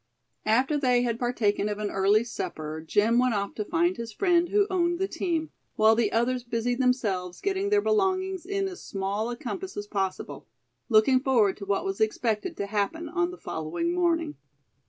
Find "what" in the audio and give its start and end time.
11.67-11.85